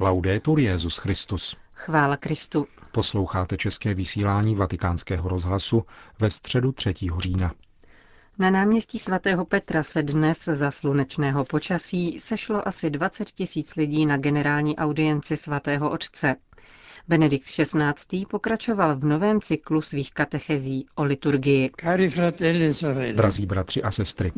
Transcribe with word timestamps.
Laudetur 0.00 0.60
Jezus 0.60 0.96
Christus. 0.96 1.56
Chvála 1.74 2.16
Kristu. 2.16 2.66
Posloucháte 2.92 3.56
české 3.56 3.94
vysílání 3.94 4.54
Vatikánského 4.54 5.28
rozhlasu 5.28 5.84
ve 6.20 6.30
středu 6.30 6.72
3. 6.72 6.94
října. 7.18 7.54
Na 8.38 8.50
náměstí 8.50 8.98
svatého 8.98 9.44
Petra 9.44 9.82
se 9.82 10.02
dnes 10.02 10.44
za 10.44 10.70
slunečného 10.70 11.44
počasí 11.44 12.20
sešlo 12.20 12.68
asi 12.68 12.90
20 12.90 13.30
tisíc 13.30 13.76
lidí 13.76 14.06
na 14.06 14.16
generální 14.16 14.76
audienci 14.76 15.36
svatého 15.36 15.90
otce. 15.90 16.36
Benedikt 17.08 17.46
XVI. 17.46 18.26
pokračoval 18.30 18.96
v 18.96 19.04
novém 19.04 19.40
cyklu 19.40 19.82
svých 19.82 20.12
katechezí 20.12 20.86
o 20.94 21.04
liturgii. 21.04 21.70
E 21.82 23.12
Drazí 23.12 23.46
bratři 23.46 23.82
a 23.82 23.90
sestry, 23.90 24.32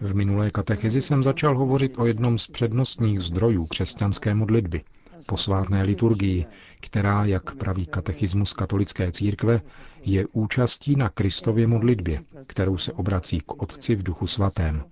v 0.00 0.14
minulé 0.14 0.50
katechezi 0.50 1.02
jsem 1.02 1.22
začal 1.22 1.58
hovořit 1.58 1.98
o 1.98 2.06
jednom 2.06 2.38
z 2.38 2.46
přednostních 2.46 3.20
zdrojů 3.20 3.66
křesťanské 3.66 4.34
modlitby, 4.34 4.82
posvátné 5.26 5.82
liturgii, 5.82 6.46
která, 6.80 7.24
jak 7.24 7.54
praví 7.54 7.86
katechismus 7.86 8.52
katolické 8.52 9.12
církve, 9.12 9.60
je 10.02 10.26
účastí 10.32 10.96
na 10.96 11.08
Kristově 11.08 11.66
modlitbě, 11.66 12.22
kterou 12.46 12.78
se 12.78 12.92
obrací 12.92 13.40
k 13.40 13.62
Otci 13.62 13.94
v 13.94 14.02
duchu 14.02 14.26
svatém. 14.26 14.84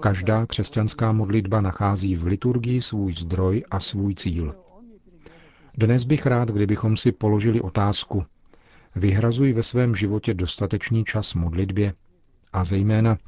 Každá 0.00 0.46
křesťanská 0.46 1.12
modlitba 1.12 1.60
nachází 1.60 2.16
v 2.16 2.26
liturgii 2.26 2.80
svůj 2.80 3.12
zdroj 3.12 3.64
a 3.70 3.80
svůj 3.80 4.14
cíl. 4.14 4.54
Dnes 5.74 6.04
bych 6.04 6.26
rád, 6.26 6.50
kdybychom 6.50 6.96
si 6.96 7.12
položili 7.12 7.60
otázku, 7.60 8.24
vyhrazuji 8.96 9.52
ve 9.52 9.62
svém 9.62 9.94
životě 9.94 10.34
dostatečný 10.34 11.04
čas 11.04 11.34
modlitbě 11.34 11.94
a 12.52 12.64
zejména, 12.64 13.18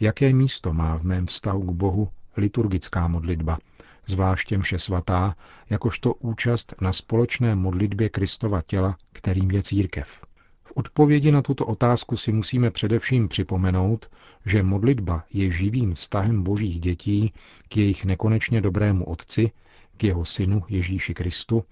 jaké 0.00 0.32
místo 0.32 0.72
má 0.72 0.98
v 0.98 1.02
mém 1.02 1.26
vztahu 1.26 1.62
k 1.62 1.70
Bohu 1.70 2.08
liturgická 2.36 3.08
modlitba, 3.08 3.58
zvláště 4.06 4.58
mše 4.58 4.78
svatá, 4.78 5.36
jakožto 5.70 6.14
účast 6.14 6.74
na 6.80 6.92
společné 6.92 7.54
modlitbě 7.54 8.08
Kristova 8.08 8.62
těla, 8.62 8.96
kterým 9.12 9.50
je 9.50 9.62
církev. 9.62 10.20
V 10.64 10.72
odpovědi 10.74 11.32
na 11.32 11.42
tuto 11.42 11.66
otázku 11.66 12.16
si 12.16 12.32
musíme 12.32 12.70
především 12.70 13.28
připomenout, 13.28 14.10
že 14.46 14.62
modlitba 14.62 15.24
je 15.32 15.50
živým 15.50 15.94
vztahem 15.94 16.42
božích 16.42 16.80
dětí 16.80 17.32
k 17.68 17.76
jejich 17.76 18.04
nekonečně 18.04 18.60
dobrému 18.60 19.04
Otci, 19.04 19.50
k 19.96 20.04
jeho 20.04 20.24
synu 20.24 20.62
Ježíši 20.68 21.14
Kristu 21.14 21.64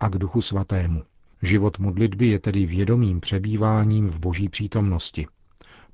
a 0.00 0.08
k 0.08 0.18
Duchu 0.18 0.42
Svatému. 0.42 1.02
Život 1.42 1.78
modlitby 1.78 2.26
je 2.26 2.38
tedy 2.38 2.66
vědomým 2.66 3.20
přebýváním 3.20 4.08
v 4.08 4.20
boží 4.20 4.48
přítomnosti, 4.48 5.26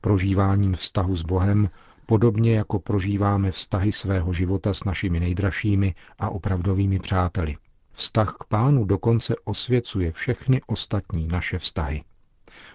prožíváním 0.00 0.74
vztahu 0.74 1.16
s 1.16 1.22
Bohem, 1.22 1.70
podobně 2.06 2.56
jako 2.56 2.78
prožíváme 2.78 3.50
vztahy 3.50 3.92
svého 3.92 4.32
života 4.32 4.74
s 4.74 4.84
našimi 4.84 5.20
nejdražšími 5.20 5.94
a 6.18 6.30
opravdovými 6.30 6.98
přáteli. 6.98 7.56
Vztah 7.92 8.36
k 8.40 8.44
pánu 8.44 8.84
dokonce 8.84 9.34
osvěcuje 9.44 10.12
všechny 10.12 10.60
ostatní 10.66 11.26
naše 11.26 11.58
vztahy. 11.58 12.02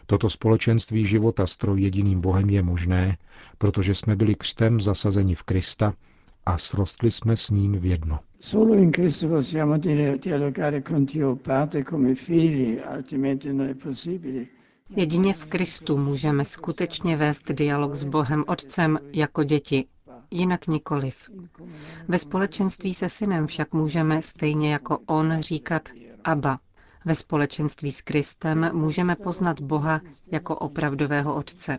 Toto 0.05 0.29
společenství 0.29 1.05
života 1.05 1.47
s 1.47 1.57
jediným 1.75 2.21
Bohem 2.21 2.49
je 2.49 2.61
možné, 2.61 3.17
protože 3.57 3.95
jsme 3.95 4.15
byli 4.15 4.35
křtem 4.35 4.81
zasazeni 4.81 5.35
v 5.35 5.43
Krista 5.43 5.93
a 6.45 6.57
srostli 6.57 7.11
jsme 7.11 7.37
s 7.37 7.49
ním 7.49 7.71
v 7.71 7.85
jedno. 7.85 8.19
Solo 8.41 8.73
in. 8.73 8.91
Jedině 14.89 15.33
v 15.33 15.45
Kristu 15.45 15.97
můžeme 15.97 16.45
skutečně 16.45 17.17
vést 17.17 17.51
dialog 17.51 17.95
s 17.95 18.03
Bohem 18.03 18.43
Otcem 18.47 18.99
jako 19.13 19.43
děti, 19.43 19.87
jinak 20.31 20.67
nikoliv. 20.67 21.29
Ve 22.07 22.19
společenství 22.19 22.93
se 22.93 23.09
synem 23.09 23.47
však 23.47 23.73
můžeme 23.73 24.21
stejně 24.21 24.73
jako 24.73 24.99
on 25.05 25.39
říkat 25.39 25.89
Abba. 26.23 26.59
Ve 27.05 27.15
společenství 27.15 27.91
s 27.91 28.01
Kristem 28.01 28.69
můžeme 28.73 29.15
poznat 29.15 29.61
Boha 29.61 30.01
jako 30.31 30.55
opravdového 30.55 31.35
Otce. 31.35 31.77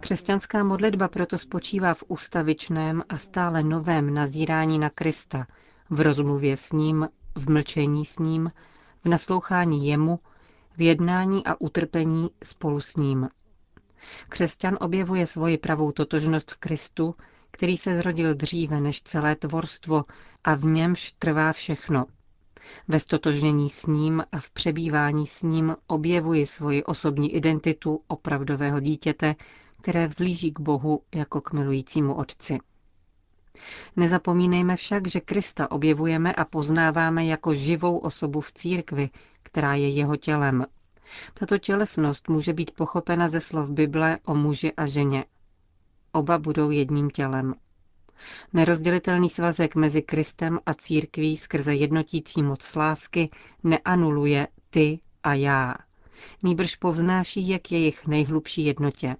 Křesťanská 0.00 0.64
modlitba 0.64 1.08
proto 1.08 1.38
spočívá 1.38 1.94
v 1.94 2.04
ustavičném 2.08 3.02
a 3.08 3.18
stále 3.18 3.62
novém 3.62 4.14
nazírání 4.14 4.78
na 4.78 4.90
Krista, 4.90 5.46
v 5.90 6.00
rozmluvě 6.00 6.56
s 6.56 6.72
ním, 6.72 7.08
v 7.34 7.50
mlčení 7.50 8.04
s 8.04 8.18
ním, 8.18 8.52
v 9.04 9.08
naslouchání 9.08 9.88
jemu, 9.88 10.18
v 10.78 10.82
jednání 10.82 11.46
a 11.46 11.60
utrpení 11.60 12.30
spolu 12.44 12.80
s 12.80 12.96
ním. 12.96 13.28
Křesťan 14.28 14.76
objevuje 14.80 15.26
svoji 15.26 15.58
pravou 15.58 15.92
totožnost 15.92 16.50
v 16.50 16.56
Kristu, 16.56 17.14
který 17.50 17.76
se 17.76 17.96
zrodil 17.96 18.34
dříve 18.34 18.80
než 18.80 19.02
celé 19.02 19.36
tvorstvo 19.36 20.04
a 20.44 20.54
v 20.54 20.64
němž 20.64 21.12
trvá 21.18 21.52
všechno. 21.52 22.06
Ve 22.88 22.98
stotožnění 22.98 23.70
s 23.70 23.86
ním 23.86 24.22
a 24.32 24.40
v 24.40 24.50
přebývání 24.50 25.26
s 25.26 25.42
ním 25.42 25.76
objevuji 25.86 26.46
svoji 26.46 26.84
osobní 26.84 27.34
identitu 27.34 28.00
opravdového 28.08 28.80
dítěte, 28.80 29.34
které 29.82 30.06
vzlíží 30.06 30.52
k 30.52 30.60
Bohu 30.60 31.02
jako 31.14 31.40
k 31.40 31.52
milujícímu 31.52 32.14
Otci. 32.14 32.58
Nezapomínejme 33.96 34.76
však, 34.76 35.08
že 35.08 35.20
Krista 35.20 35.70
objevujeme 35.70 36.32
a 36.32 36.44
poznáváme 36.44 37.24
jako 37.24 37.54
živou 37.54 37.98
osobu 37.98 38.40
v 38.40 38.52
církvi, 38.52 39.10
která 39.42 39.74
je 39.74 39.88
jeho 39.88 40.16
tělem. 40.16 40.66
Tato 41.34 41.58
tělesnost 41.58 42.28
může 42.28 42.52
být 42.52 42.70
pochopena 42.70 43.28
ze 43.28 43.40
slov 43.40 43.70
Bible 43.70 44.18
o 44.24 44.34
muži 44.34 44.72
a 44.72 44.86
ženě. 44.86 45.24
Oba 46.12 46.38
budou 46.38 46.70
jedním 46.70 47.10
tělem. 47.10 47.54
Nerozdělitelný 48.52 49.28
svazek 49.28 49.74
mezi 49.74 50.02
Kristem 50.02 50.58
a 50.66 50.74
církví 50.74 51.36
skrze 51.36 51.74
jednotící 51.74 52.42
moc 52.42 52.74
lásky 52.74 53.30
neanuluje 53.64 54.48
ty 54.70 55.00
a 55.22 55.34
já. 55.34 55.74
Nýbrž 56.42 56.76
povznáší 56.76 57.48
je 57.48 57.58
k 57.58 57.72
jejich 57.72 58.06
nejhlubší 58.06 58.64
jednotě. 58.64 59.16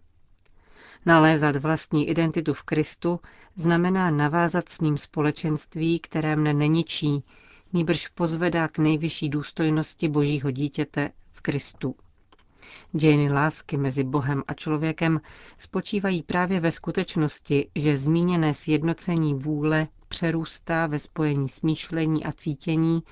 Nalézat 1.06 1.56
vlastní 1.56 2.08
identitu 2.08 2.54
v 2.54 2.62
Kristu 2.62 3.20
znamená 3.56 4.10
navázat 4.10 4.68
s 4.68 4.80
ním 4.80 4.98
společenství, 4.98 5.98
které 6.00 6.36
mne 6.36 6.54
neničí, 6.54 7.24
nýbrž 7.72 8.08
pozvedá 8.08 8.68
k 8.68 8.78
nejvyšší 8.78 9.28
důstojnosti 9.28 10.08
božího 10.08 10.50
dítěte 10.50 11.10
v 11.32 11.40
Kristu. 11.40 11.94
Dějiny 12.92 13.32
lásky 13.32 13.76
mezi 13.76 14.04
Bohem 14.04 14.42
a 14.48 14.54
člověkem 14.54 15.20
spočívají 15.58 16.22
právě 16.22 16.60
ve 16.60 16.72
skutečnosti, 16.72 17.70
že 17.74 17.96
zmíněné 17.96 18.54
sjednocení 18.54 19.34
vůle 19.34 19.88
přerůstá 20.08 20.86
ve 20.86 20.98
spojení 20.98 21.48
smýšlení 21.48 22.24
a 22.24 22.32
cítění 22.32 23.02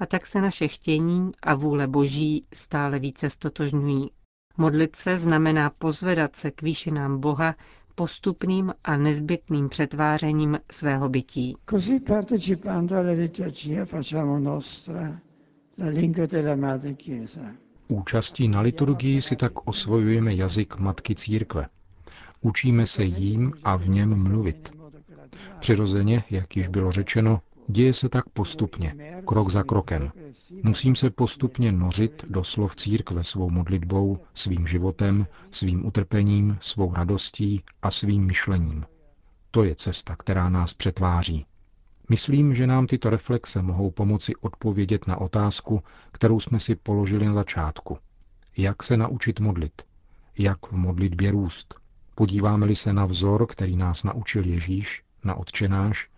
a 0.00 0.06
tak 0.06 0.26
se 0.26 0.40
naše 0.40 0.68
chtění 0.68 1.32
a 1.42 1.54
vůle 1.54 1.86
Boží 1.86 2.42
stále 2.54 2.98
více 2.98 3.30
stotožňují. 3.30 4.10
Modlit 4.58 4.96
se 4.96 5.18
znamená 5.18 5.70
pozvedat 5.70 6.36
se 6.36 6.50
k 6.50 6.62
výšinám 6.62 7.20
Boha 7.20 7.54
postupným 7.94 8.72
a 8.84 8.96
nezbytným 8.96 9.68
přetvářením 9.68 10.58
svého 10.70 11.08
bytí. 11.08 11.56
Così 11.70 12.00
partecipando 12.00 12.96
alla 12.96 13.12
liturgia 13.12 13.84
facciamo 13.84 14.38
nostra 14.38 15.18
la 15.78 15.86
lingua 15.88 16.26
della 16.26 16.56
Madre 16.56 16.94
Chiesa. 16.94 17.40
Účastí 17.88 18.48
na 18.48 18.60
liturgii 18.60 19.22
si 19.22 19.36
tak 19.36 19.68
osvojujeme 19.68 20.34
jazyk 20.34 20.76
Matky 20.76 21.14
Církve. 21.14 21.66
Učíme 22.40 22.86
se 22.86 23.04
jím 23.04 23.52
a 23.64 23.76
v 23.76 23.88
něm 23.88 24.22
mluvit. 24.22 24.72
Přirozeně, 25.60 26.24
jak 26.30 26.56
již 26.56 26.68
bylo 26.68 26.92
řečeno, 26.92 27.40
děje 27.68 27.92
se 27.92 28.08
tak 28.08 28.28
postupně, 28.28 29.20
krok 29.24 29.50
za 29.50 29.62
krokem. 29.62 30.12
Musím 30.62 30.96
se 30.96 31.10
postupně 31.10 31.72
nořit 31.72 32.24
do 32.28 32.44
slov 32.44 32.76
církve 32.76 33.24
svou 33.24 33.50
modlitbou, 33.50 34.18
svým 34.34 34.66
životem, 34.66 35.26
svým 35.50 35.86
utrpením, 35.86 36.58
svou 36.60 36.94
radostí 36.94 37.62
a 37.82 37.90
svým 37.90 38.26
myšlením. 38.26 38.84
To 39.50 39.64
je 39.64 39.74
cesta, 39.74 40.16
která 40.16 40.48
nás 40.48 40.74
přetváří. 40.74 41.46
Myslím, 42.08 42.54
že 42.54 42.66
nám 42.66 42.86
tyto 42.86 43.10
reflexe 43.10 43.62
mohou 43.62 43.90
pomoci 43.90 44.36
odpovědět 44.36 45.06
na 45.06 45.16
otázku, 45.16 45.82
kterou 46.12 46.40
jsme 46.40 46.60
si 46.60 46.76
položili 46.76 47.26
na 47.26 47.32
začátku. 47.32 47.98
Jak 48.56 48.82
se 48.82 48.96
naučit 48.96 49.40
modlit? 49.40 49.82
Jak 50.38 50.66
v 50.66 50.72
modlitbě 50.72 51.30
růst? 51.30 51.74
Podíváme-li 52.14 52.74
se 52.74 52.92
na 52.92 53.06
vzor, 53.06 53.46
který 53.46 53.76
nás 53.76 54.04
naučil 54.04 54.46
Ježíš, 54.46 55.02
na 55.24 55.34
Otčenáš, 55.34 56.08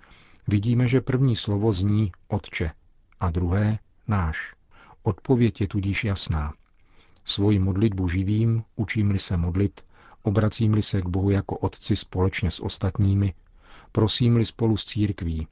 vidíme, 0.48 0.88
že 0.88 1.00
první 1.00 1.36
slovo 1.36 1.72
zní 1.72 2.12
Otče 2.28 2.70
a 3.20 3.30
druhé 3.30 3.78
náš. 4.08 4.54
Odpověď 5.02 5.60
je 5.60 5.68
tudíž 5.68 6.04
jasná. 6.04 6.54
Svoji 7.24 7.58
modlitbu 7.58 8.08
živím, 8.08 8.64
učím-li 8.76 9.18
se 9.18 9.36
modlit, 9.36 9.80
obracím-li 10.22 10.82
se 10.82 11.02
k 11.02 11.06
Bohu 11.06 11.30
jako 11.30 11.56
Otci 11.56 11.96
společně 11.96 12.50
s 12.50 12.60
ostatními, 12.60 13.34
prosím-li 13.92 14.46
spolu 14.46 14.76
s 14.76 14.84
církví, 14.84 15.46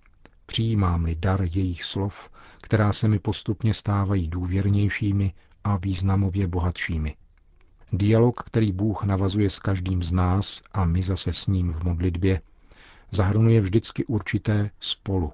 Přijímám-li 0.46 1.14
dar 1.14 1.42
jejich 1.42 1.84
slov, 1.84 2.30
která 2.62 2.92
se 2.92 3.08
mi 3.08 3.18
postupně 3.18 3.74
stávají 3.74 4.28
důvěrnějšími 4.28 5.32
a 5.64 5.76
významově 5.76 6.46
bohatšími. 6.46 7.16
Dialog, 7.92 8.42
který 8.42 8.72
Bůh 8.72 9.04
navazuje 9.04 9.50
s 9.50 9.58
každým 9.58 10.02
z 10.02 10.12
nás 10.12 10.62
a 10.72 10.84
my 10.84 11.02
zase 11.02 11.32
s 11.32 11.46
ním 11.46 11.72
v 11.72 11.82
modlitbě, 11.82 12.40
zahrnuje 13.10 13.60
vždycky 13.60 14.04
určité 14.04 14.70
spolu. 14.80 15.32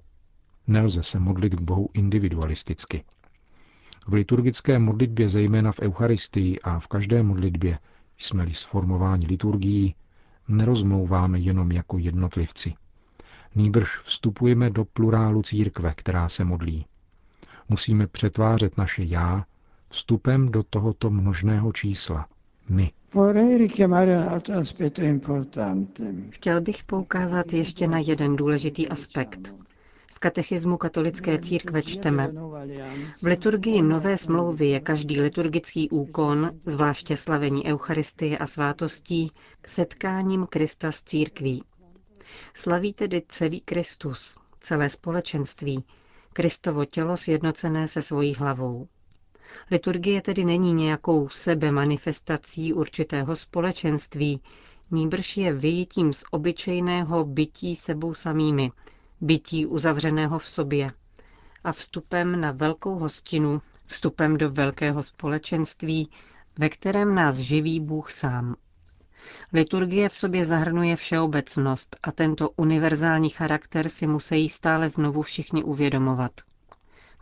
Nelze 0.67 1.03
se 1.03 1.19
modlit 1.19 1.55
k 1.55 1.61
Bohu 1.61 1.89
individualisticky. 1.95 3.05
V 4.07 4.15
liturgické 4.15 4.79
modlitbě, 4.79 5.29
zejména 5.29 5.73
v 5.73 5.81
Eucharistii 5.81 6.61
a 6.61 6.79
v 6.79 6.87
každé 6.87 7.23
modlitbě, 7.23 7.79
jsme-li 8.19 8.55
sformováni 8.55 9.27
liturgií, 9.27 9.95
nerozmlouváme 10.49 11.39
jenom 11.39 11.73
jako 11.73 11.99
jednotlivci. 11.99 12.75
Nýbrž 13.55 13.99
vstupujeme 13.99 14.71
do 14.71 14.85
plurálu 14.85 15.43
církve, 15.43 15.95
která 15.97 16.29
se 16.29 16.45
modlí. 16.45 16.87
Musíme 17.69 18.07
přetvářet 18.07 18.77
naše 18.79 19.05
já 19.05 19.45
vstupem 19.89 20.49
do 20.49 20.63
tohoto 20.63 21.11
množného 21.11 21.73
čísla. 21.73 22.29
My. 22.73 22.93
Chtěl 26.31 26.61
bych 26.61 26.85
poukázat 26.85 27.53
ještě 27.53 27.89
na 27.89 27.99
jeden 27.99 28.37
důležitý 28.37 28.89
aspekt. 28.89 29.55
V 30.15 30.19
katechismu 30.19 30.77
katolické 30.77 31.39
církve 31.39 31.83
čteme. 31.83 32.33
V 33.23 33.27
liturgii 33.27 33.83
Nové 33.83 34.17
smlouvy 34.17 34.69
je 34.69 34.81
každý 34.81 35.21
liturgický 35.21 35.91
úkon, 35.91 36.51
zvláště 36.67 37.17
slavení 37.17 37.67
Eucharistie 37.67 38.39
a 38.39 38.47
svátostí, 38.47 39.31
setkáním 39.67 40.47
Krista 40.47 40.93
s 40.93 41.03
církví. 41.03 41.63
Slaví 42.55 42.93
tedy 42.93 43.23
celý 43.29 43.61
Kristus, 43.61 44.37
celé 44.61 44.89
společenství, 44.89 45.85
Kristovo 46.33 46.85
tělo 46.85 47.17
sjednocené 47.17 47.89
se 47.89 48.03
svojí 48.03 48.35
hlavou. 48.35 48.89
Liturgie 49.71 50.23
tedy 50.23 50.45
není 50.45 50.73
nějakou 50.73 51.29
sebemanifestací 51.29 52.73
určitého 52.73 53.37
společenství, 53.37 54.41
níbrž 54.91 55.37
je 55.37 55.53
vyjitím 55.53 56.13
z 56.13 56.25
obyčejného 56.31 57.25
bytí 57.25 57.77
sebou 57.77 58.15
samými, 58.15 58.73
bytí 59.21 59.67
uzavřeného 59.67 60.39
v 60.39 60.47
sobě 60.47 60.91
a 61.65 61.73
vstupem 61.73 62.41
na 62.41 62.53
velkou 62.53 62.95
hostinu, 62.99 63.63
vstupem 63.87 64.37
do 64.37 64.51
velkého 64.51 65.03
společenství, 65.03 66.11
ve 66.59 66.69
kterém 66.69 67.15
nás 67.15 67.37
živí 67.37 67.81
Bůh 67.81 68.11
sám. 68.11 68.57
Liturgie 69.53 70.09
v 70.09 70.15
sobě 70.15 70.45
zahrnuje 70.45 70.97
všeobecnost 70.97 71.97
a 72.03 72.13
tento 72.13 72.51
univerzální 72.51 73.29
charakter 73.31 73.89
si 73.89 74.07
musí 74.07 74.49
stále 74.49 74.89
znovu 74.89 75.23
všichni 75.23 75.65
uvědomovat. 75.65 76.33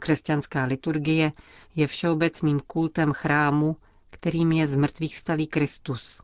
Křesťanská 0.01 0.65
liturgie 0.65 1.33
je 1.77 1.87
všeobecným 1.87 2.61
kultem 2.61 3.13
chrámu, 3.13 3.77
kterým 4.11 4.53
je 4.53 4.67
z 4.67 4.77
mrtvých 4.77 5.19
stalý 5.19 5.47
Kristus. 5.47 6.23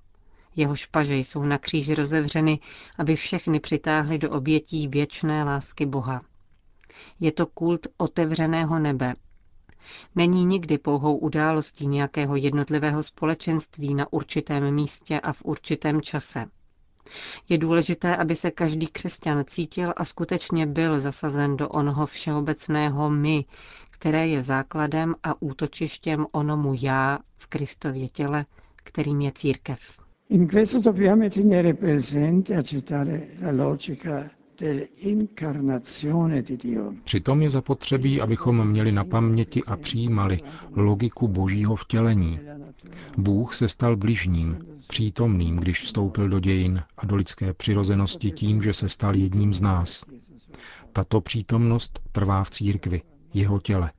Jeho 0.56 0.76
špaže 0.76 1.16
jsou 1.16 1.42
na 1.42 1.58
kříži 1.58 1.94
rozevřeny, 1.94 2.58
aby 2.98 3.16
všechny 3.16 3.60
přitáhly 3.60 4.18
do 4.18 4.30
obětí 4.30 4.88
věčné 4.88 5.44
lásky 5.44 5.86
Boha. 5.86 6.20
Je 7.20 7.32
to 7.32 7.46
kult 7.46 7.86
otevřeného 7.96 8.78
nebe. 8.78 9.14
Není 10.14 10.44
nikdy 10.44 10.78
pouhou 10.78 11.16
událostí 11.16 11.86
nějakého 11.86 12.36
jednotlivého 12.36 13.02
společenství 13.02 13.94
na 13.94 14.12
určitém 14.12 14.74
místě 14.74 15.20
a 15.20 15.32
v 15.32 15.42
určitém 15.44 16.00
čase. 16.02 16.46
Je 17.48 17.58
důležité, 17.58 18.16
aby 18.16 18.36
se 18.36 18.50
každý 18.50 18.86
křesťan 18.86 19.44
cítil 19.46 19.92
a 19.96 20.04
skutečně 20.04 20.66
byl 20.66 21.00
zasazen 21.00 21.56
do 21.56 21.68
onoho 21.68 22.06
všeobecného 22.06 23.10
my, 23.10 23.44
které 23.90 24.28
je 24.28 24.42
základem 24.42 25.14
a 25.22 25.42
útočištěm 25.42 26.26
onomu 26.32 26.74
já 26.82 27.18
v 27.36 27.46
Kristově 27.46 28.08
těle, 28.08 28.46
kterým 28.76 29.20
je 29.20 29.32
církev. 29.34 29.78
In 30.28 30.46
questo 30.48 30.80
dobbiamo 30.80 31.30
tenere 31.30 31.74
presente 31.74 32.56
accettare 32.56 33.26
la 33.42 33.50
logica 33.64 34.30
Přitom 37.04 37.42
je 37.42 37.50
zapotřebí, 37.50 38.20
abychom 38.20 38.68
měli 38.68 38.92
na 38.92 39.04
paměti 39.04 39.62
a 39.64 39.76
přijímali 39.76 40.40
logiku 40.72 41.28
božího 41.28 41.76
vtělení. 41.76 42.40
Bůh 43.18 43.54
se 43.54 43.68
stal 43.68 43.96
bližním, 43.96 44.58
přítomným, 44.88 45.56
když 45.56 45.82
vstoupil 45.82 46.28
do 46.28 46.40
dějin 46.40 46.82
a 46.96 47.06
do 47.06 47.16
lidské 47.16 47.52
přirozenosti 47.54 48.30
tím, 48.30 48.62
že 48.62 48.72
se 48.72 48.88
stal 48.88 49.14
jedním 49.14 49.54
z 49.54 49.60
nás. 49.60 50.04
Tato 50.92 51.20
přítomnost 51.20 52.00
trvá 52.12 52.44
v 52.44 52.50
církvi, 52.50 53.02
jeho 53.34 53.60
těle. 53.60 53.92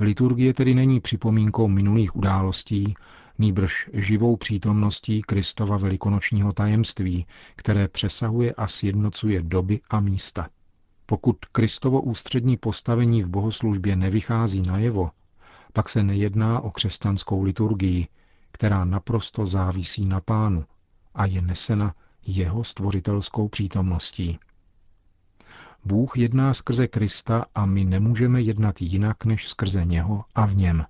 Liturgie 0.00 0.54
tedy 0.54 0.74
není 0.74 1.00
připomínkou 1.00 1.68
minulých 1.68 2.16
událostí, 2.16 2.94
nýbrž 3.38 3.90
živou 3.92 4.36
přítomností 4.36 5.22
Kristova 5.22 5.76
velikonočního 5.76 6.52
tajemství, 6.52 7.26
které 7.56 7.88
přesahuje 7.88 8.54
a 8.54 8.66
sjednocuje 8.66 9.42
doby 9.42 9.80
a 9.90 10.00
místa. 10.00 10.48
Pokud 11.06 11.36
Kristovo 11.52 12.02
ústřední 12.02 12.56
postavení 12.56 13.22
v 13.22 13.28
bohoslužbě 13.28 13.96
nevychází 13.96 14.62
najevo, 14.62 15.10
pak 15.72 15.88
se 15.88 16.02
nejedná 16.02 16.60
o 16.60 16.70
křesťanskou 16.70 17.42
liturgii, 17.42 18.08
která 18.52 18.84
naprosto 18.84 19.46
závisí 19.46 20.06
na 20.06 20.20
pánu 20.20 20.64
a 21.14 21.26
je 21.26 21.42
nesena 21.42 21.94
jeho 22.26 22.64
stvořitelskou 22.64 23.48
přítomností. 23.48 24.38
Bůh 25.84 26.18
jedná 26.18 26.54
skrze 26.54 26.88
Krista 26.88 27.44
a 27.54 27.66
my 27.66 27.84
nemůžeme 27.84 28.42
jednat 28.42 28.82
jinak 28.82 29.24
než 29.24 29.48
skrze 29.48 29.84
něho 29.84 30.24
a 30.34 30.46
v 30.46 30.56
něm. 30.56 30.84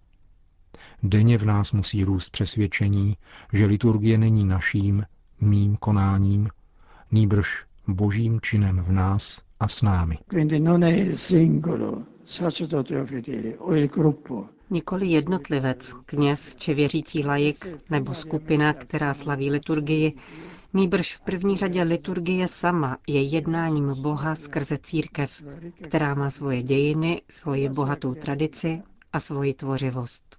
Denně 1.02 1.38
v 1.38 1.46
nás 1.46 1.72
musí 1.72 2.04
růst 2.04 2.30
přesvědčení, 2.30 3.16
že 3.52 3.66
liturgie 3.66 4.18
není 4.18 4.44
naším, 4.44 5.04
mým 5.40 5.76
konáním, 5.76 6.48
nýbrž 7.12 7.64
božím 7.88 8.40
činem 8.40 8.84
v 8.88 8.92
nás 8.92 9.42
a 9.60 9.68
s 9.68 9.82
námi. 9.82 10.18
Nikoli 14.70 15.06
jednotlivec, 15.06 15.92
kněz 16.06 16.54
či 16.56 16.74
věřící 16.74 17.24
lajik 17.24 17.56
nebo 17.90 18.14
skupina, 18.14 18.72
která 18.72 19.14
slaví 19.14 19.50
liturgii, 19.50 20.12
nýbrž 20.74 21.16
v 21.16 21.20
první 21.20 21.56
řadě 21.56 21.82
liturgie 21.82 22.48
sama 22.48 22.98
je 23.06 23.22
jednáním 23.22 23.94
Boha 24.02 24.34
skrze 24.34 24.78
církev, 24.78 25.42
která 25.82 26.14
má 26.14 26.30
svoje 26.30 26.62
dějiny, 26.62 27.22
svoji 27.30 27.68
bohatou 27.68 28.14
tradici 28.14 28.82
a 29.12 29.20
svoji 29.20 29.54
tvořivost. 29.54 30.37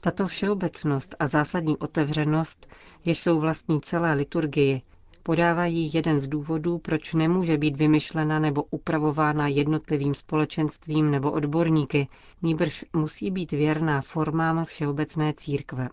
Tato 0.00 0.26
všeobecnost 0.26 1.14
a 1.18 1.26
zásadní 1.26 1.76
otevřenost, 1.76 2.66
jež 3.04 3.18
jsou 3.20 3.40
vlastní 3.40 3.80
celé 3.80 4.14
liturgii, 4.14 4.82
podávají 5.22 5.90
jeden 5.94 6.20
z 6.20 6.28
důvodů, 6.28 6.78
proč 6.78 7.14
nemůže 7.14 7.58
být 7.58 7.76
vymyšlena 7.76 8.38
nebo 8.38 8.62
upravována 8.70 9.48
jednotlivým 9.48 10.14
společenstvím 10.14 11.10
nebo 11.10 11.32
odborníky, 11.32 12.08
nýbrž 12.42 12.84
musí 12.92 13.30
být 13.30 13.52
věrná 13.52 14.00
formám 14.00 14.64
všeobecné 14.64 15.32
církve. 15.36 15.88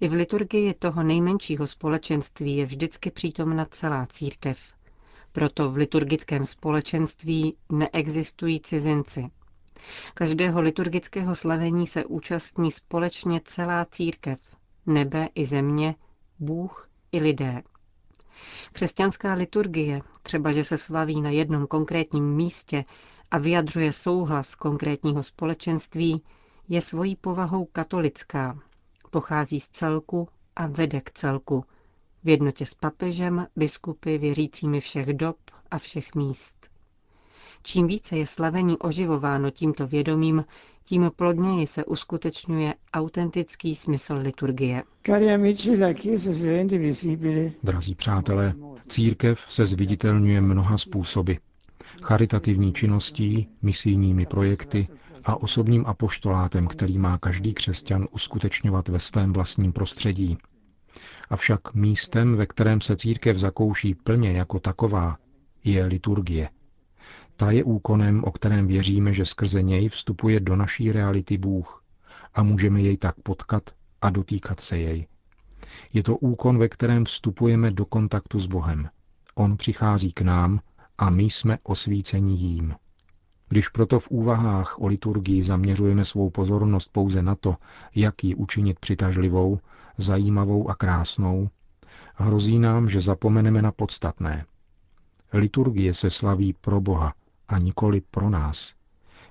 I 0.00 0.08
v 0.08 0.12
liturgii 0.12 0.74
toho 0.74 1.02
nejmenšího 1.02 1.66
společenství 1.66 2.56
je 2.56 2.64
vždycky 2.64 3.10
přítomna 3.10 3.64
celá 3.64 4.06
církev. 4.06 4.58
Proto 5.32 5.70
v 5.70 5.76
liturgickém 5.76 6.44
společenství 6.44 7.56
neexistují 7.72 8.60
cizinci. 8.60 9.30
Každého 10.14 10.60
liturgického 10.60 11.34
slavení 11.34 11.86
se 11.86 12.04
účastní 12.04 12.72
společně 12.72 13.40
celá 13.44 13.84
církev, 13.84 14.40
nebe 14.86 15.28
i 15.34 15.44
země, 15.44 15.94
Bůh 16.38 16.88
i 17.12 17.18
lidé. 17.18 17.62
Křesťanská 18.72 19.34
liturgie, 19.34 20.00
třeba 20.22 20.52
že 20.52 20.64
se 20.64 20.78
slaví 20.78 21.20
na 21.20 21.30
jednom 21.30 21.66
konkrétním 21.66 22.34
místě 22.34 22.84
a 23.30 23.38
vyjadřuje 23.38 23.92
souhlas 23.92 24.54
konkrétního 24.54 25.22
společenství, 25.22 26.22
je 26.68 26.80
svojí 26.80 27.16
povahou 27.16 27.64
katolická, 27.64 28.58
pochází 29.10 29.60
z 29.60 29.68
celku 29.68 30.28
a 30.56 30.66
vede 30.66 31.00
k 31.00 31.10
celku, 31.10 31.64
v 32.24 32.28
jednotě 32.28 32.66
s 32.66 32.74
papežem, 32.74 33.46
biskupy, 33.56 34.18
věřícími 34.18 34.80
všech 34.80 35.06
dob 35.06 35.36
a 35.70 35.78
všech 35.78 36.14
míst. 36.14 36.75
Čím 37.66 37.86
více 37.86 38.16
je 38.16 38.26
slavení 38.26 38.78
oživováno 38.78 39.50
tímto 39.50 39.86
vědomím, 39.86 40.44
tím 40.84 41.10
plodněji 41.16 41.66
se 41.66 41.84
uskutečňuje 41.84 42.74
autentický 42.92 43.74
smysl 43.74 44.14
liturgie. 44.14 44.82
Drazí 47.62 47.94
přátelé, 47.94 48.54
církev 48.88 49.40
se 49.48 49.66
zviditelňuje 49.66 50.40
mnoha 50.40 50.78
způsoby. 50.78 51.32
Charitativní 52.02 52.72
činností, 52.72 53.48
misijními 53.62 54.26
projekty 54.26 54.88
a 55.24 55.42
osobním 55.42 55.86
apoštolátem, 55.86 56.66
který 56.66 56.98
má 56.98 57.18
každý 57.18 57.54
křesťan 57.54 58.06
uskutečňovat 58.10 58.88
ve 58.88 59.00
svém 59.00 59.32
vlastním 59.32 59.72
prostředí. 59.72 60.38
Avšak 61.30 61.74
místem, 61.74 62.36
ve 62.36 62.46
kterém 62.46 62.80
se 62.80 62.96
církev 62.96 63.36
zakouší 63.36 63.94
plně 63.94 64.32
jako 64.32 64.60
taková, 64.60 65.16
je 65.64 65.84
liturgie. 65.84 66.48
Ta 67.36 67.50
je 67.50 67.64
úkonem, 67.64 68.24
o 68.24 68.30
kterém 68.30 68.66
věříme, 68.66 69.12
že 69.12 69.26
skrze 69.26 69.62
něj 69.62 69.88
vstupuje 69.88 70.40
do 70.40 70.56
naší 70.56 70.92
reality 70.92 71.38
Bůh 71.38 71.84
a 72.34 72.42
můžeme 72.42 72.80
jej 72.80 72.96
tak 72.96 73.14
potkat 73.22 73.62
a 74.02 74.10
dotýkat 74.10 74.60
se 74.60 74.78
jej. 74.78 75.06
Je 75.92 76.02
to 76.02 76.16
úkon, 76.16 76.58
ve 76.58 76.68
kterém 76.68 77.04
vstupujeme 77.04 77.70
do 77.70 77.84
kontaktu 77.84 78.40
s 78.40 78.46
Bohem 78.46 78.88
On 79.34 79.56
přichází 79.56 80.12
k 80.12 80.20
nám 80.20 80.60
a 80.98 81.10
my 81.10 81.22
jsme 81.22 81.58
osvíceni 81.62 82.34
jím. 82.34 82.74
Když 83.48 83.68
proto 83.68 84.00
v 84.00 84.10
úvahách 84.10 84.80
o 84.80 84.86
liturgii 84.86 85.42
zaměřujeme 85.42 86.04
svou 86.04 86.30
pozornost 86.30 86.88
pouze 86.92 87.22
na 87.22 87.34
to, 87.34 87.56
jak 87.94 88.24
ji 88.24 88.34
učinit 88.34 88.78
přitažlivou, 88.78 89.58
zajímavou 89.98 90.70
a 90.70 90.74
krásnou, 90.74 91.48
hrozí 92.14 92.58
nám, 92.58 92.88
že 92.88 93.00
zapomeneme 93.00 93.62
na 93.62 93.72
podstatné. 93.72 94.44
Liturgie 95.32 95.94
se 95.94 96.10
slaví 96.10 96.52
pro 96.52 96.80
Boha 96.80 97.14
a 97.48 97.58
nikoli 97.58 98.00
pro 98.00 98.30
nás. 98.30 98.74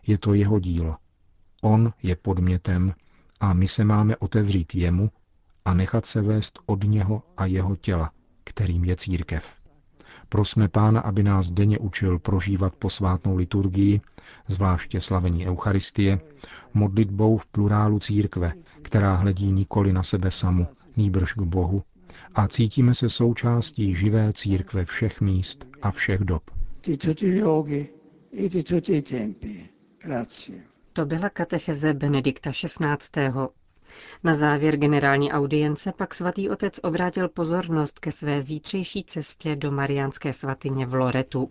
Je 0.07 0.17
to 0.17 0.33
jeho 0.33 0.59
dílo. 0.59 0.95
On 1.61 1.93
je 2.03 2.15
podmětem 2.15 2.93
a 3.39 3.53
my 3.53 3.67
se 3.67 3.83
máme 3.83 4.17
otevřít 4.17 4.75
jemu 4.75 5.09
a 5.65 5.73
nechat 5.73 6.05
se 6.05 6.21
vést 6.21 6.59
od 6.65 6.83
něho 6.83 7.23
a 7.37 7.45
jeho 7.45 7.75
těla, 7.75 8.11
kterým 8.43 8.85
je 8.85 8.95
církev. 8.95 9.55
Prosme 10.29 10.67
Pána, 10.67 11.01
aby 11.01 11.23
nás 11.23 11.51
denně 11.51 11.79
učil 11.79 12.19
prožívat 12.19 12.75
posvátnou 12.75 13.35
liturgii, 13.35 14.01
zvláště 14.47 15.01
slavení 15.01 15.47
Eucharistie, 15.47 16.19
modlitbou 16.73 17.37
v 17.37 17.45
plurálu 17.45 17.99
církve, 17.99 18.53
která 18.81 19.15
hledí 19.15 19.51
nikoli 19.51 19.93
na 19.93 20.03
sebe 20.03 20.31
samu, 20.31 20.67
nýbrž 20.97 21.33
k 21.33 21.41
Bohu, 21.41 21.83
a 22.35 22.47
cítíme 22.47 22.93
se 22.93 23.09
součástí 23.09 23.95
živé 23.95 24.33
církve 24.33 24.85
všech 24.85 25.21
míst 25.21 25.67
a 25.81 25.91
všech 25.91 26.19
dob. 26.19 26.43
To 30.93 31.05
byla 31.05 31.29
katecheze 31.29 31.93
Benedikta 31.93 32.51
XVI. 32.51 33.29
Na 34.23 34.33
závěr 34.33 34.77
generální 34.77 35.31
audience 35.31 35.93
pak 35.97 36.13
svatý 36.13 36.49
otec 36.49 36.79
obrátil 36.83 37.29
pozornost 37.29 37.99
ke 37.99 38.11
své 38.11 38.41
zítřejší 38.41 39.03
cestě 39.03 39.55
do 39.55 39.71
mariánské 39.71 40.33
svatyně 40.33 40.85
v 40.85 40.93
Loretu. 40.93 41.49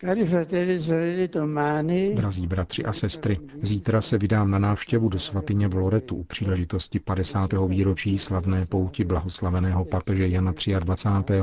Drazí 2.15 2.47
bratři 2.47 2.85
a 2.85 2.93
sestry, 2.93 3.39
zítra 3.63 4.01
se 4.01 4.19
vydám 4.19 4.51
na 4.51 4.59
návštěvu 4.59 5.09
do 5.09 5.19
svatyně 5.19 5.69
v 5.69 5.75
Loretu 5.75 6.17
u 6.17 6.25
příležitosti 6.25 7.01
50. 7.01 7.51
výročí 7.69 8.19
slavné 8.19 8.67
pouti 8.67 9.05
blahoslaveného 9.05 9.85
papeže 9.85 10.29
Jana 10.29 10.53
23. 10.79 11.35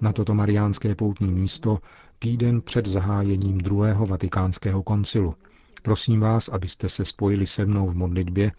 na 0.00 0.12
toto 0.12 0.34
mariánské 0.34 0.94
poutní 0.94 1.30
místo 1.32 1.78
týden 2.18 2.60
před 2.60 2.86
zahájením 2.86 3.58
druhého 3.58 4.06
vatikánského 4.06 4.82
koncilu. 4.82 5.34
Prosím 5.82 6.20
vás, 6.20 6.48
abyste 6.48 6.88
se 6.88 7.04
spojili 7.04 7.46
se 7.46 7.66
mnou 7.66 7.86
v 7.86 7.94
modlitbě 7.94 8.52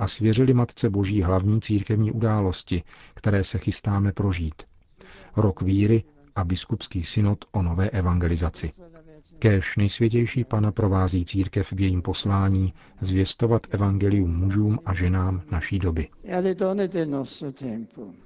a 0.00 0.08
svěřili 0.08 0.54
Matce 0.54 0.90
Boží 0.90 1.22
hlavní 1.22 1.60
církevní 1.60 2.12
události, 2.12 2.82
které 3.14 3.44
se 3.44 3.58
chystáme 3.58 4.12
prožít. 4.12 4.62
Rok 5.36 5.62
víry 5.62 6.04
a 6.36 6.44
biskupský 6.44 7.04
synod 7.04 7.44
o 7.52 7.62
nové 7.62 7.90
evangelizaci. 7.90 8.70
Kéž 9.38 9.76
nejsvětější 9.76 10.44
Pana 10.44 10.72
provází 10.72 11.24
církev 11.24 11.72
v 11.72 11.80
jejím 11.80 12.02
poslání 12.02 12.72
zvěstovat 13.00 13.66
evangelium 13.70 14.36
mužům 14.36 14.78
a 14.86 14.94
ženám 14.94 15.42
naší 15.50 15.78
doby. 15.78 16.08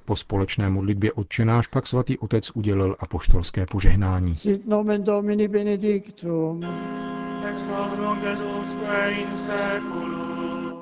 Po 0.05 0.17
společné 0.17 0.71
modlitbě 0.71 1.13
odčenáš 1.13 1.67
pak 1.67 1.87
svatý 1.87 2.19
otec 2.19 2.51
udělil 2.55 2.97
apoštolské 3.01 3.67
požehnání. 3.67 4.35
Sit 4.35 4.67
nomen 4.67 5.05
Domini 5.05 5.49
benedictum. 5.49 6.65
Ex 7.51 7.67
hoc 7.67 7.99
nunc 7.99 8.25
et 8.25 8.39
usque 8.61 9.11
in 9.11 9.37
seculum 9.37 10.24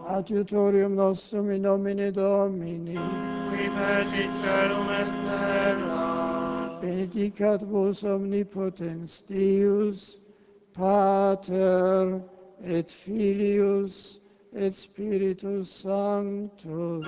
adiutorium 0.07 0.95
nostrum 0.95 1.51
in 1.51 1.63
nomine 1.63 2.11
Domini, 2.13 2.95
qui 3.51 3.69
fecit 3.69 4.31
celum 4.43 4.89
et 4.91 5.13
terra, 5.27 6.79
benedicat 6.81 7.63
vos 7.63 8.03
omnipotens 8.05 9.23
Deus, 9.29 10.21
Pater 10.75 12.21
et 12.65 12.91
Filius 12.91 14.21
et 14.55 14.75
Spiritus 14.75 15.71
Sanctus. 15.71 17.07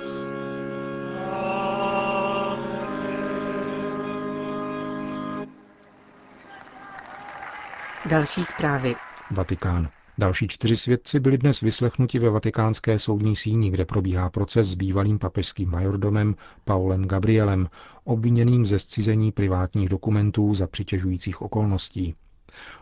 Další 8.10 8.44
zprávy. 8.44 8.94
Vatikán. 9.30 9.88
Další 10.18 10.48
čtyři 10.48 10.76
svědci 10.76 11.20
byli 11.20 11.38
dnes 11.38 11.60
vyslechnuti 11.60 12.18
ve 12.18 12.30
vatikánské 12.30 12.98
soudní 12.98 13.36
síni, 13.36 13.70
kde 13.70 13.84
probíhá 13.84 14.30
proces 14.30 14.68
s 14.68 14.74
bývalým 14.74 15.18
papežským 15.18 15.70
majordomem 15.70 16.34
Paulem 16.64 17.04
Gabrielem, 17.04 17.68
obviněným 18.04 18.66
ze 18.66 18.78
zcizení 18.78 19.32
privátních 19.32 19.88
dokumentů 19.88 20.54
za 20.54 20.66
přitěžujících 20.66 21.42
okolností. 21.42 22.14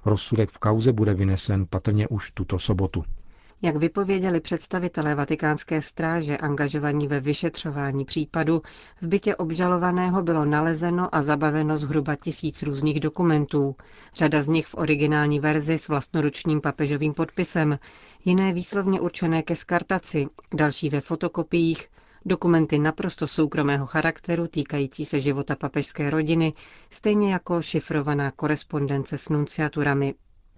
Rozsudek 0.05 0.51
v 0.51 0.59
kauze 0.59 0.93
bude 0.93 1.15
vynesen 1.15 1.67
patrně 1.67 2.09
už 2.09 2.31
tuto 2.31 2.59
sobotu. 2.59 3.05
Jak 3.65 3.77
vypověděli 3.77 4.41
představitelé 4.41 5.15
vatikánské 5.15 5.83
stráže 5.83 6.37
angažovaní 6.39 7.07
ve 7.09 7.21
vyšetřování 7.21 8.05
případu, 8.05 8.63
v 9.01 9.07
bytě 9.07 9.37
obžalovaného 9.37 10.23
bylo 10.23 10.45
nalezeno 10.45 11.15
a 11.15 11.23
zabaveno 11.23 11.77
zhruba 11.77 12.17
tisíc 12.17 12.63
různých 12.63 13.01
dokumentů. 13.01 13.77
Řada 14.15 14.43
z 14.43 14.49
nich 14.49 14.67
v 14.67 14.75
originální 14.75 15.41
verzi 15.41 15.79
s 15.79 15.89
vlastnoručním 15.89 16.61
papežovým 16.61 17.15
podpisem, 17.15 17.79
jiné 18.25 18.53
výslovně 18.53 19.01
určené 19.01 19.43
ke 19.43 19.57
skartaci, 19.57 20.27
další 20.55 20.89
ve 20.89 21.01
fotokopiích, 21.01 21.89
dokumenty 22.25 22.79
naprosto 22.79 23.27
soukromého 23.27 23.87
charakteru 23.87 24.47
týkající 24.47 25.05
se 25.05 25.21
života 25.21 25.57
papežské 25.57 26.11
rodiny, 26.11 26.53
stejně 26.91 27.33
jako 27.33 27.63
šifrovaná 27.63 28.31
korespondence 28.31 29.19
s 29.19 29.29
nunciaturami. 29.29 30.15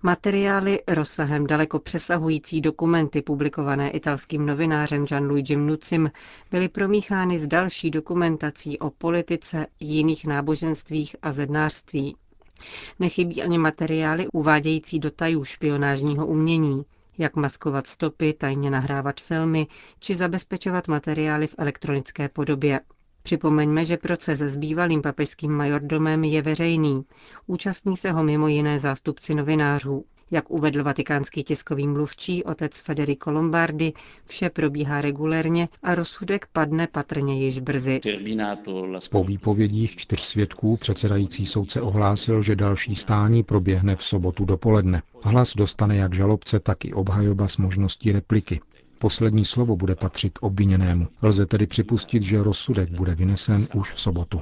Materiály 0.06 0.80
rozsahem 0.88 1.46
daleko 1.46 1.78
přesahující 1.78 2.61
dokumenty 2.61 3.23
publikované 3.23 3.90
italským 3.90 4.46
novinářem 4.46 5.06
Gianluigi 5.06 5.56
Nucim 5.56 6.11
byly 6.50 6.68
promíchány 6.68 7.38
s 7.38 7.46
další 7.46 7.90
dokumentací 7.90 8.78
o 8.78 8.90
politice, 8.90 9.66
jiných 9.80 10.26
náboženstvích 10.26 11.16
a 11.23 11.32
zednářství. 11.32 12.16
Nechybí 12.99 13.42
ani 13.42 13.58
materiály 13.58 14.26
uvádějící 14.32 14.99
do 14.99 15.11
tajů 15.11 15.44
špionážního 15.44 16.26
umění, 16.26 16.82
jak 17.18 17.37
maskovat 17.37 17.87
stopy, 17.87 18.32
tajně 18.32 18.70
nahrávat 18.70 19.20
filmy 19.20 19.66
či 20.00 20.14
zabezpečovat 20.14 20.88
materiály 20.88 21.46
v 21.46 21.54
elektronické 21.58 22.28
podobě. 22.28 22.80
Připomeňme, 23.26 23.84
že 23.84 23.96
proces 23.96 24.38
s 24.40 24.56
bývalým 24.56 25.02
papežským 25.02 25.52
majordomem 25.52 26.24
je 26.24 26.42
veřejný. 26.42 27.02
Účastní 27.46 27.96
se 27.96 28.10
ho 28.10 28.24
mimo 28.24 28.48
jiné 28.48 28.78
zástupci 28.78 29.34
novinářů. 29.34 30.04
Jak 30.30 30.50
uvedl 30.50 30.82
vatikánský 30.84 31.44
tiskový 31.44 31.86
mluvčí 31.86 32.44
otec 32.44 32.78
Federico 32.80 33.30
Lombardi, 33.30 33.92
vše 34.24 34.50
probíhá 34.50 35.00
regulérně 35.00 35.68
a 35.82 35.94
rozsudek 35.94 36.46
padne 36.52 36.86
patrně 36.86 37.44
již 37.44 37.58
brzy. 37.58 38.00
Po 39.10 39.24
výpovědích 39.24 39.96
čtyř 39.96 40.20
svědků 40.20 40.76
předsedající 40.76 41.46
soudce 41.46 41.80
ohlásil, 41.80 42.42
že 42.42 42.56
další 42.56 42.94
stání 42.94 43.42
proběhne 43.42 43.96
v 43.96 44.02
sobotu 44.02 44.44
dopoledne. 44.44 45.02
Hlas 45.22 45.54
dostane 45.56 45.96
jak 45.96 46.14
žalobce, 46.14 46.60
tak 46.60 46.84
i 46.84 46.92
obhajoba 46.92 47.48
s 47.48 47.56
možností 47.56 48.12
repliky. 48.12 48.60
Poslední 49.04 49.44
slovo 49.44 49.76
bude 49.76 49.94
patřit 49.94 50.38
obviněnému. 50.40 51.08
Lze 51.23 51.46
tedy 51.46 51.66
připustit, 51.66 52.23
že 52.23 52.42
rozsudek 52.42 52.90
bude 52.90 53.14
vynesen 53.14 53.66
už 53.75 53.92
v 53.92 54.00
sobotu. 54.00 54.40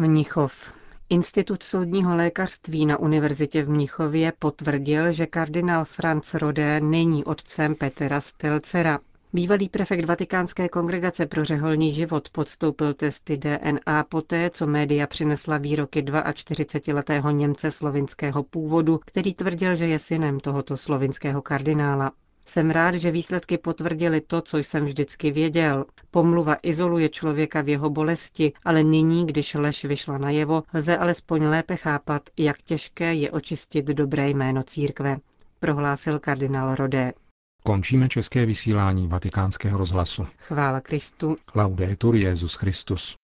Mnichov. 0.00 0.74
Institut 1.08 1.62
soudního 1.62 2.16
lékařství 2.16 2.86
na 2.86 2.98
univerzitě 2.98 3.62
v 3.62 3.70
Mnichově 3.70 4.32
potvrdil, 4.38 5.12
že 5.12 5.26
kardinál 5.26 5.84
Franz 5.84 6.34
Rodé 6.34 6.80
není 6.80 7.24
otcem 7.24 7.74
Petra 7.74 8.20
Stelcera. 8.20 8.98
Bývalý 9.32 9.68
prefekt 9.68 10.04
Vatikánské 10.04 10.68
kongregace 10.68 11.26
pro 11.26 11.44
řeholní 11.44 11.92
život 11.92 12.28
podstoupil 12.30 12.94
testy 12.94 13.36
DNA 13.36 14.04
poté, 14.04 14.50
co 14.50 14.66
média 14.66 15.06
přinesla 15.06 15.58
výroky 15.58 16.02
42-letého 16.02 17.30
Němce 17.30 17.70
slovinského 17.70 18.42
původu, 18.42 19.00
který 19.06 19.34
tvrdil, 19.34 19.76
že 19.76 19.86
je 19.86 19.98
synem 19.98 20.40
tohoto 20.40 20.76
slovinského 20.76 21.42
kardinála. 21.42 22.12
Jsem 22.46 22.70
rád, 22.70 22.94
že 22.94 23.10
výsledky 23.10 23.58
potvrdily 23.58 24.20
to, 24.20 24.40
co 24.40 24.58
jsem 24.58 24.84
vždycky 24.84 25.30
věděl. 25.30 25.84
Pomluva 26.10 26.56
izoluje 26.62 27.08
člověka 27.08 27.62
v 27.62 27.68
jeho 27.68 27.90
bolesti, 27.90 28.52
ale 28.64 28.84
nyní, 28.84 29.26
když 29.26 29.54
lež 29.54 29.84
vyšla 29.84 30.18
najevo, 30.18 30.62
lze 30.74 30.96
alespoň 30.96 31.42
lépe 31.42 31.76
chápat, 31.76 32.22
jak 32.36 32.62
těžké 32.62 33.14
je 33.14 33.30
očistit 33.30 33.86
dobré 33.86 34.28
jméno 34.28 34.62
církve, 34.62 35.16
prohlásil 35.60 36.18
kardinál 36.18 36.74
Rodé. 36.74 37.12
Končíme 37.64 38.08
české 38.08 38.46
vysílání 38.46 39.08
vatikánského 39.08 39.78
rozhlasu. 39.78 40.26
Chvála 40.38 40.80
Kristu. 40.80 41.36
Laudetur 41.54 42.14
Jezus 42.16 42.54
Christus. 42.54 43.14